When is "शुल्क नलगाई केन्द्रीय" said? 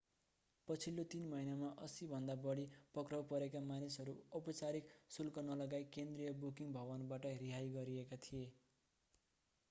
5.17-6.33